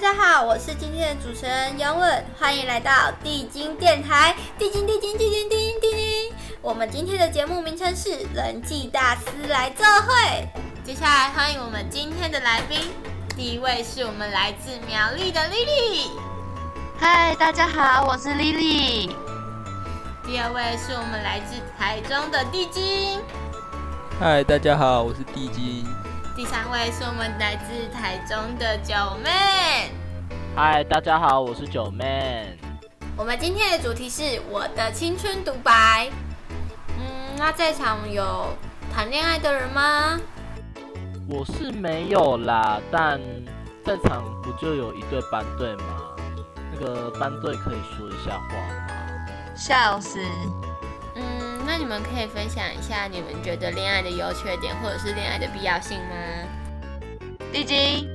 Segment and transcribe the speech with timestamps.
[0.00, 4.32] 大家好，我是今天的主持人杨稳，欢迎来到地精电台。
[4.56, 6.32] 地精地精地精地精地精。
[6.62, 10.48] 我们今天的节目名称是人际大师来做会。
[10.84, 12.78] 接下来欢迎我们今天的来宾，
[13.36, 16.10] 第一位是我们来自苗栗的丽丽。
[16.96, 19.16] 嗨，大家好，我是丽丽。
[20.24, 23.20] 第二位是我们来自台中的地精。
[24.20, 25.84] 嗨，大家好，我是地精。
[26.38, 28.94] 第三位是我们来自台中的九
[29.24, 29.90] 妹。
[30.54, 32.56] 嗨，大家好，我是九妹。
[33.16, 36.08] 我们今天的主题是我的青春独白。
[36.96, 38.46] 嗯，那在场有
[38.94, 40.16] 谈恋爱的人吗？
[41.28, 43.20] 我是没有啦，但
[43.84, 46.14] 在场不就有一对班队吗？
[46.72, 49.56] 那个班队可以说一下话吗？
[49.56, 50.20] 笑死。
[51.16, 56.14] 嗯，那你们可以分享一下你们觉得恋爱的优缺点，或者是恋爱的必要性吗？
[57.52, 58.08] 丽晶，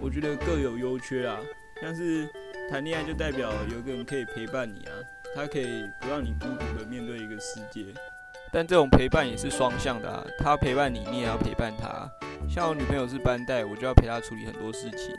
[0.00, 1.38] 我觉得各有优缺啊。
[1.82, 2.26] 像是
[2.70, 4.92] 谈恋爱就代表有一个人可以陪伴你啊，
[5.34, 7.84] 他可以不让你孤独的面对一个世界。
[8.50, 12.10] 但这种陪伴也是双向的啊，他陪伴你，你也要陪伴他。
[12.48, 15.14] 像我女朋友是班带，我就要陪她处理很多事情。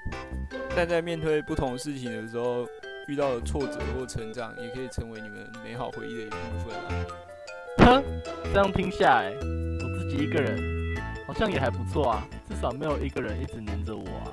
[0.76, 2.66] 但在面对不同事情的时候，
[3.08, 7.06] 遇到的挫折或成长，也可以成为你们美好回忆的一部分啊。
[7.86, 8.04] 哼，
[8.54, 10.58] 这样听下来，我自己一个人
[11.28, 14.32] 好像也还不错啊，至少没有一个人一直黏着我啊。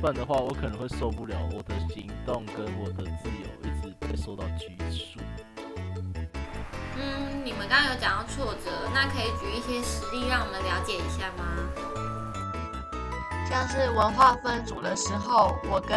[0.00, 5.20] 不然的话，我可能会受不了我的行动跟我的自由一直被受到拘束。
[6.96, 11.44] 嗯，你们刚刚有讲到挫折，那可以举一些实例让我们了解一下吗？
[13.48, 15.96] 像是文化分组的时候，我跟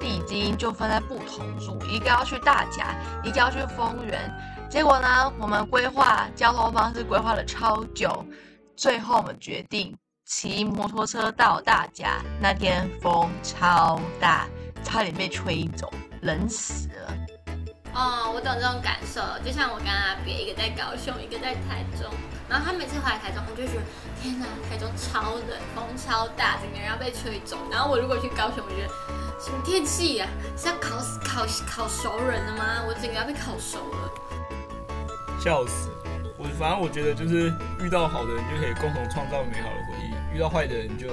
[0.00, 4.18] 地精就分在不同组，一个要去大甲，一个要去丰原。
[4.70, 8.24] 结果呢，我们规划交通方式规划了超久，
[8.76, 9.92] 最后我们决定
[10.24, 12.20] 骑摩托车到大家。
[12.40, 14.46] 那天风超大，
[14.84, 17.12] 差点被吹走，冷死了。
[17.94, 22.08] 哦，我懂这种感受，就像我跟阿别，一个在高雄，一个在台中。
[22.48, 23.82] 然后他每次回来台中，我就觉得
[24.22, 27.58] 天哪，台中超冷，风超大，整个人要被吹走。
[27.72, 28.88] 然后我如果去高雄，我觉得
[29.44, 30.28] 什么天气呀？
[30.56, 32.84] 是要烤烤烤熟人了吗？
[32.86, 34.12] 我整个要被烤熟了。
[35.40, 35.88] 笑死！
[36.38, 41.08] 我反正我觉得就是遇到好的人就可以共同创造美好的回忆，遇到坏的人就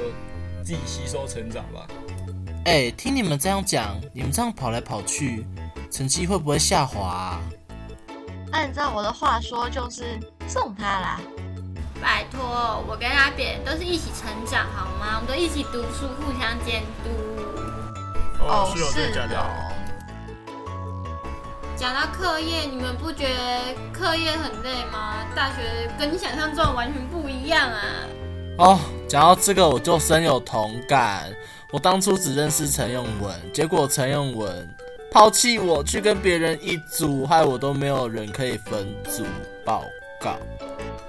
[0.64, 1.88] 自己吸收成长吧。
[2.66, 5.46] 哎，听你们这样讲，你们这样跑来跑去，
[5.90, 7.42] 成绩会不会下滑啊？
[8.52, 11.22] 按照我的话说，就是送他啦。
[12.02, 15.16] 拜托，我跟阿扁都是一起成长，好吗？
[15.16, 17.10] 我们都一起读书，互相监督。
[18.40, 19.77] 哦，是哦，真的假的？
[21.78, 25.24] 讲到课业，你们不觉得课业很累吗？
[25.36, 27.82] 大学跟你想象中的完全不一样啊！
[28.58, 31.32] 哦，讲到这个我就深有同感。
[31.72, 34.76] 我当初只认识陈永文，结果陈永文
[35.12, 39.24] 抛弃我，去跟别人一组，害我都没有人可以分组
[39.64, 39.84] 报
[40.20, 40.36] 告。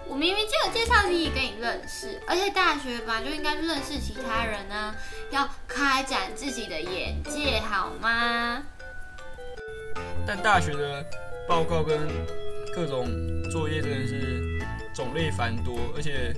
[0.06, 4.94] 我明明就有介绍自己跟你认识，而且大学本来就应该认识其他人啊，
[5.30, 8.62] 要开展自己的眼界，好吗？
[10.28, 11.02] 但大学的
[11.48, 12.06] 报告跟
[12.74, 13.08] 各种
[13.50, 14.62] 作业真的是
[14.92, 16.36] 种类繁多，而且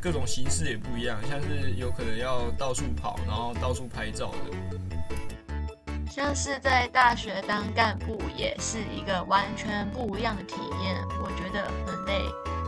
[0.00, 5.98] 各种形式也不一样，像是有可能要到处跑，然后到处拍照的。
[6.08, 10.54] 像是在大学当干部也是一个完全不一样的体
[10.84, 12.22] 验，我觉得很累，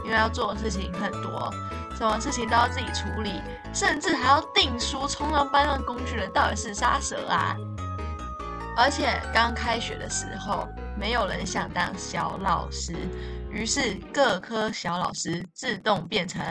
[0.05, 1.53] 因为要做的事情很多，
[1.97, 3.41] 什么事情都要自己处理，
[3.73, 5.07] 甚至还要订书。
[5.07, 7.57] 充当班上工具人到底是杀蛇啊！
[8.77, 10.69] 而且刚开学的时候，
[10.99, 12.93] 没有人想当小老师，
[13.51, 16.43] 于是各科小老师自动变成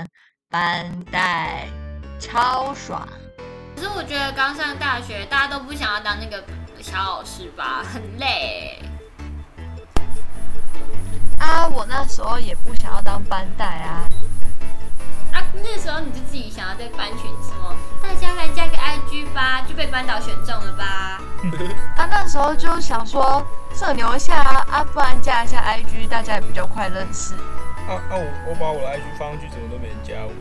[0.49, 1.67] 班带，
[2.19, 3.07] 超爽。
[3.75, 6.41] 可是我觉得刚上大学，大家都不想要当那个
[6.81, 8.79] 小老师吧，很累。
[11.39, 14.07] 啊，我那时候也不想要当班带啊。
[15.53, 21.21] 啊，那时候你就自己想要在班群什么，大家来加个 IG 吧，就被班导选中了吧？
[21.97, 27.35] 啊，那时候就想说社牛一下啊，啊，不然加一下 IG，大家也比较快认识。
[27.87, 30.31] 啊啊，我我把我的 IG 放上去，怎么都没人加我？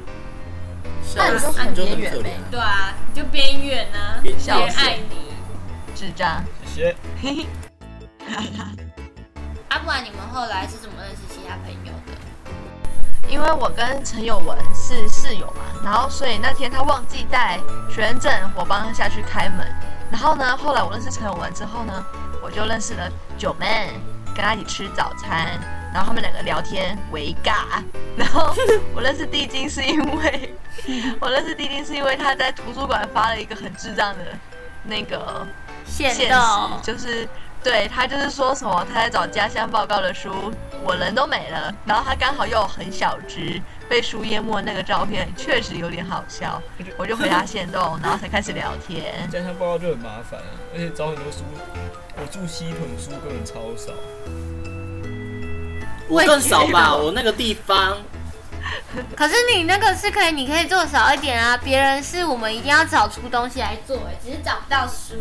[1.14, 2.38] 那你就很边缘呗。
[2.50, 5.32] 对啊，你就边缘啊，别人爱你，
[5.94, 6.42] 智障。
[6.64, 6.96] 谢谢。
[7.20, 7.46] 嘿嘿。
[9.68, 11.81] 啊，不然你们后来是怎么认识其他朋友的？
[13.28, 17.58] 因为我跟陈友文是室友嘛，然后所以那天他忘记带
[17.88, 19.66] 学生证，我帮他下去开门。
[20.10, 22.04] 然后呢，后来我认识陈友文之后呢，
[22.42, 23.90] 我就认识了九妹，
[24.34, 25.58] 跟他一起吃早餐，
[25.94, 27.82] 然后他们两个聊天为尬。
[28.14, 28.54] 然后
[28.94, 30.54] 我认识地精是因为
[31.18, 34.24] 我认识地精是因为他在图书馆发了一个很智障的
[34.84, 35.46] 那个
[35.86, 36.28] 现实，
[36.82, 37.26] 就是
[37.62, 46.60] 对他就是说什么他在找家乡报告的书，我人都没了，然后他刚好又很小只，被书淹没那个照片确实有点好笑，
[46.96, 49.14] 我就回他现动，然后才开始聊天。
[49.30, 51.44] 家乡报告就很麻烦啊，而且找很多书，
[52.16, 53.92] 我住西屯书根本超少。
[56.08, 57.96] 我更少吧，我那个地方
[59.16, 61.56] 可是你那个是可以，你可以做少一点啊。
[61.56, 65.14] 别人是我们一定要找出东西来做，哎，只是找不到书。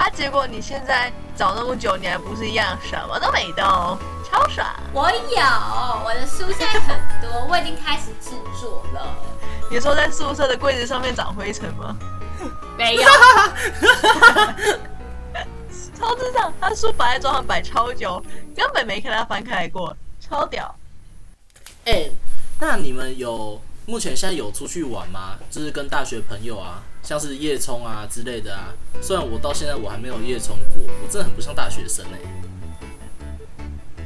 [0.00, 3.62] 啊，结果你现在找那么久，你还不是一样什么都没动，
[4.24, 4.66] 超爽。
[4.94, 5.42] 我有，
[6.06, 9.14] 我的书现在很多，我已经开始制作了。
[9.70, 11.94] 你说在宿舍的柜子上面长灰尘吗？
[12.78, 13.02] 没有，
[15.94, 18.24] 超智障，他书摆在桌上摆超久，
[18.56, 20.74] 根本没看他翻开过，超屌。
[21.84, 22.08] 哎、
[22.58, 25.36] 那你们有目前现在有出去玩吗？
[25.50, 28.72] 就是跟大学朋友啊，像是夜冲啊之类的啊。
[29.02, 32.18] 虽然我到现在我还没有夜冲过，我真的很不像大学生哎、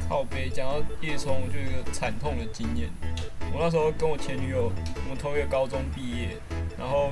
[0.09, 2.89] 靠背讲到夜冲，我就有一个惨痛的经验。
[3.53, 4.71] 我那时候跟我前女友，
[5.03, 6.35] 我们同一个高中毕业，
[6.79, 7.11] 然后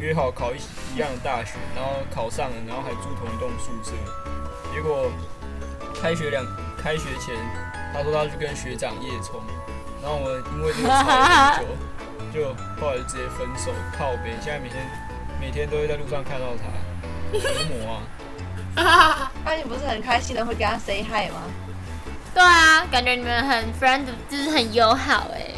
[0.00, 0.58] 约好考一
[0.96, 3.92] 一样的大学，然后考上了，然后还住同一栋宿舍。
[4.74, 5.08] 结果
[5.94, 6.44] 开学两
[6.76, 7.36] 开学前，
[7.94, 9.40] 他说他要去跟学长夜冲，
[10.02, 11.68] 然后我因为这个吵了很久，
[12.32, 13.72] 就后来就直接分手。
[13.96, 14.86] 靠背，现在每天
[15.40, 18.00] 每天都会在路上看到他，折磨
[18.76, 19.32] 啊！
[19.44, 21.42] 那、你不是很开心的会跟他 say hi 吗？
[22.34, 25.54] 对啊，感觉你们很 friend，就是很友好哎。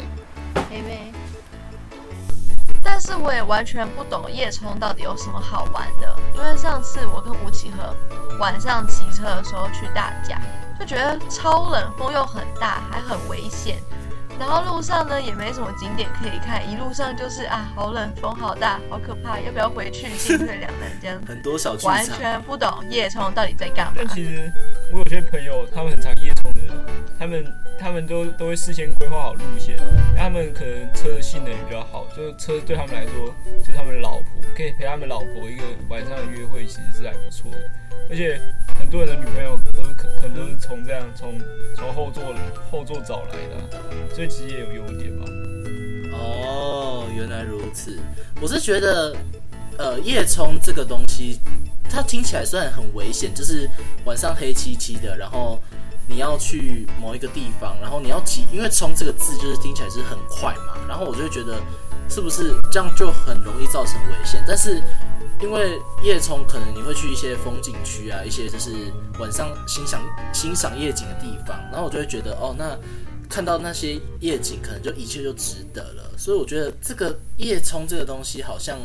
[0.69, 1.11] 妹妹。
[2.83, 7.95] 但是我也完全不懂夜冲到底有什么好玩的，因为上次我跟吴启和
[8.39, 10.41] 晚上骑车的时候去大甲，
[10.79, 13.77] 就觉得超冷，风又很大，还很危险。
[14.39, 20.09] 然后路上呢也没什么景点可以看，一路上就是啊好冷，风好大，好可怕，要不要回去？
[20.17, 22.03] 进退两难这样子，很多小剧完。
[22.03, 24.07] 全不懂夜冲到底在干嘛但。
[24.09, 24.51] 其实
[24.91, 26.73] 我有些朋友，他们很常夜冲的人，
[27.17, 27.45] 他们
[27.79, 29.77] 他们都都会事先规划好路线，
[30.15, 37.57] 他们可能车的性能也比较好，就是车对他们来说就是他们的老婆，可以陪他们老婆一个晚上的约会，其实是还不错的。
[38.09, 38.60] 而且很
[38.91, 41.39] 多人的女朋友都可可能都是从这样从
[41.77, 42.35] 从后座
[42.69, 45.25] 后座找来的、所以其实也有优点吧。
[46.11, 47.97] 哦，原来如此。
[48.41, 49.15] 我是觉得，
[49.77, 51.39] 呃，夜冲这个东西，
[51.89, 53.69] 它听起来虽然很危险，就是
[54.03, 55.57] 晚上黑漆漆的，然后
[56.05, 61.61] 你要去某一个地方，然后你要骑，因为冲这个字就是听起来是很快嘛，然后我就会觉得
[62.11, 64.43] 是不是这样就很容易造成危险？
[64.45, 64.83] 但是
[65.41, 68.71] 因为夜冲可能你会去一些风景区啊，一些就是
[69.17, 70.01] 晚上欣赏
[70.33, 72.77] 欣赏夜景的地方，然后我就会觉得哦，那
[73.29, 76.11] 看到那些夜景，可能就一切就值得了。
[76.17, 78.77] 所以我觉得这个夜冲这个东西好像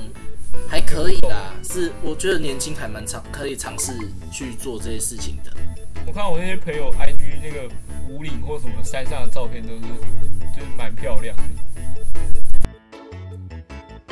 [0.69, 3.93] 还可以啦，是我觉得年轻还蛮尝可以尝试
[4.31, 5.53] 去做这些事情的。
[6.07, 7.69] 我看我那些朋友 IG 那个
[8.09, 9.81] 五岭或什么山上的照片都是
[10.55, 11.43] 就是蛮漂亮的。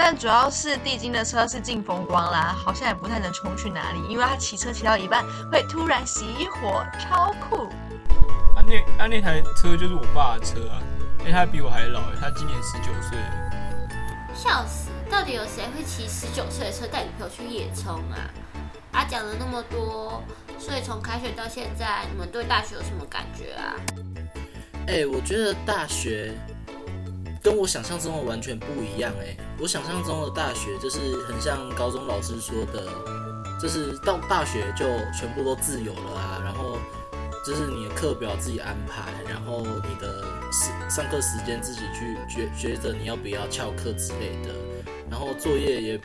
[0.06, 7.64] 但主要是地精的车是进风光啦，好像也不太能冲去哪里，因为他骑车骑到一半会突然熄火，超酷。
[8.54, 10.76] 啊那啊那台车就是我爸的车啊，
[11.20, 13.18] 因为他比我还老，他今年十九岁。
[14.34, 14.90] 笑死！
[15.10, 18.28] 到底有谁会骑十九岁的车带女朋友去野冲啊？
[18.92, 20.23] 啊，讲了那么多，
[20.58, 23.73] 所以从开学到现在，你们对大学有什么感觉啊？
[24.87, 26.34] 哎、我觉得大学
[27.42, 32.87] 跟我想象中的完全不一样哎、我想象中的大学就是很像高中老师说的，
[33.61, 34.84] 就是到大学就
[35.18, 36.76] 全部都自由了啊，然后
[37.46, 44.52] 就是你的课表自己安排，然后你的时上课时间自己去觉觉得你要不要翘课之类的，
[45.11, 46.00] 然后作业也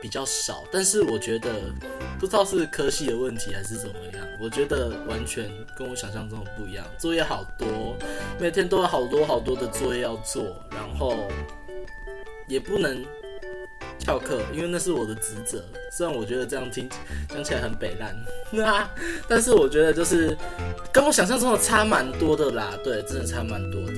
[0.00, 1.72] 比较少，但是我觉得
[2.18, 7.96] 不知道是科系的问题还是怎么样，我觉得完全跟我想象中的不一样，作业好多，
[8.38, 11.28] 每天都有好多好多的作业要做，然后
[12.50, 13.02] 也不能
[13.98, 15.64] 翘课，因为那是我的职责。
[15.92, 16.88] 虽然我觉得这样听
[17.28, 18.14] 讲起来很北烂，
[19.28, 20.36] 但是我觉得就是
[20.92, 23.94] 跟我想象中的差蛮多的啦，对，真的差蛮多的。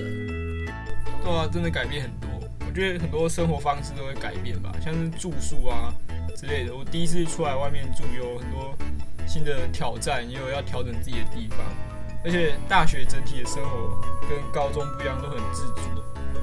[1.25, 2.29] 对啊，真的改变很多。
[2.67, 5.93] 我觉得很多生活方式都会改变吧，像是住宿啊
[6.37, 6.75] 之类的。
[6.75, 8.75] 我第一次出来外面住，有很多
[9.27, 11.59] 新的挑战，也有要调整自己的地方。
[12.25, 15.83] 而且大学整体的生活跟高中不一样，都很自主，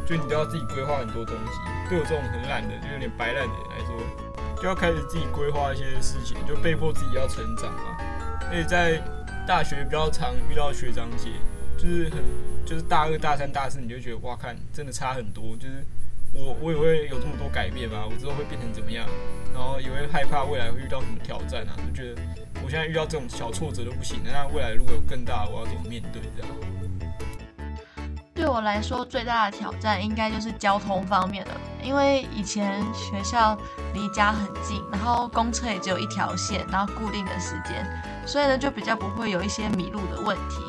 [0.05, 1.59] 就你都要自己规划很多东西。
[1.89, 7.97] 对我这种很懒的，就有点白烂的人来说，就要开始自己规划一些事情，就被迫自己要成长嘛。
[8.51, 9.01] 而且在
[9.47, 11.29] 大学比较常遇到学长姐，
[11.77, 12.23] 就是很
[12.65, 15.83] 就是大二、大三、大四，你就觉得哇，看真的差很多，就是
[16.33, 18.05] 我我也会有这么多改变吧？
[18.05, 19.07] 我之后会变成怎么样？
[19.53, 21.73] 然后也会害怕未来会遇到什么挑战啊？
[21.87, 22.21] 就觉得
[22.63, 26.21] 我现在遇到这种小挫折都不行，那未来如果有更大，我要怎么面对？
[26.37, 26.49] 这样？
[28.49, 31.51] 对我来说，最大的挑战应该就是交通方面的，
[31.83, 33.55] 因为以前学校
[33.93, 37.85] 离家很近，然后公车也只有一条线，然后固定的时间，
[38.25, 40.63] 所以呢就比较不会有一些迷路的问题。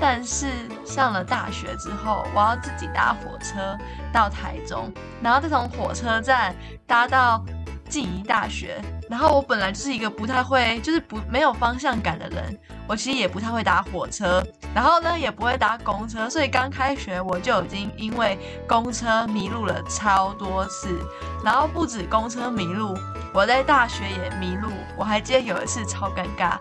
[0.00, 0.46] 但是
[0.86, 3.76] 上了大学之后，我要自己搭火车
[4.10, 4.90] 到台中，
[5.22, 6.56] 然后再从火车站
[6.86, 7.44] 搭到
[7.88, 8.80] 静宜大学。
[9.08, 21.00] 然后我本来就是一个不太会，就是不没有方向感的人，我其实也不太会搭火车，然后呢也不会搭公车，所以刚开学我就已经因为公车迷路了超多次。
[21.44, 22.94] 然后不止公车迷路，
[23.32, 24.70] 我在大学也迷路。
[24.96, 26.58] 我还记得有一次超尴尬。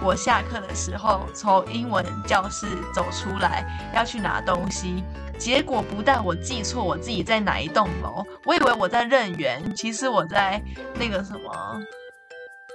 [0.00, 5.02] 我下课的时候从英文教室走出来，要去拿东西，
[5.38, 10.60] 结果不但我记错我自己在哪一栋楼，我以为我在任园，其实我在
[10.94, 11.80] 那个什么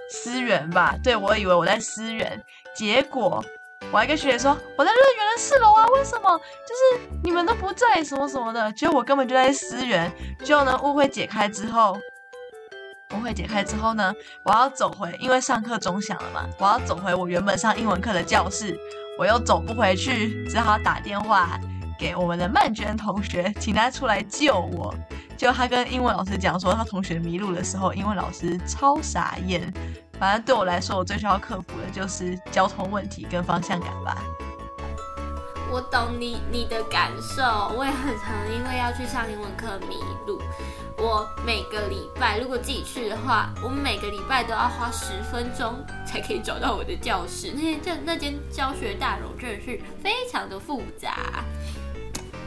[0.10, 0.96] 思源吧？
[1.04, 2.42] 对，我以为我在思源，
[2.76, 3.44] 结果
[3.92, 6.38] 我还跟学姐说我在任园的四楼啊，为什么？
[6.38, 10.12] 就是你们都不在什么什么的，结果我根本就在思源。
[10.44, 11.98] 结果呢，误会解开之后。
[13.16, 14.12] 误会解开之后呢，
[14.44, 18.76] 我要走回，因为上课钟响了嘛，我要走回我原本上英文课的教室，
[19.20, 21.60] 我又走不回去，只好打电话
[22.04, 24.94] 给我们的曼娟同学，请他出来救我。
[25.38, 29.74] 就他跟英文老师讲说，他同学迷路的时候，英文老师超傻眼。
[30.20, 34.22] 反正对我来说，我最需要克服的就是交通问题跟方向感吧。
[35.72, 37.42] 我懂你你的感受，
[37.74, 39.96] 我也很常因为要去上英文课迷
[40.28, 40.42] 路。
[40.98, 45.74] 我每个礼拜如果自己去的话，我每个礼拜都要花十分钟
[46.06, 47.52] 才可以找到我的教室。
[47.56, 51.44] 那间那间教学大楼真的是非常的复杂。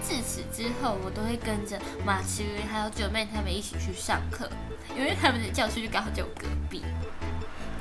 [0.07, 4.49] 自此之后，我都会跟着马奇云还有九妹他们一起去上课，
[4.97, 6.85] 因为他们的教室就刚好在我隔壁。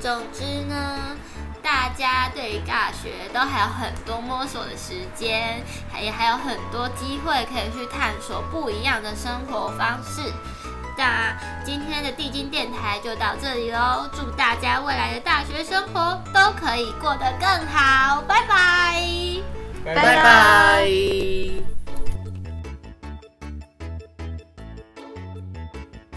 [0.00, 1.16] 总之呢。
[1.62, 10.32] 大家对于大学都还有很多摸索的时间，还也还有很多机会可以去探索不一样的生活方式。
[10.96, 19.02] 那今天的地精电台就到这里喽，祝大家未来的大学生活都可以过得更好，拜拜。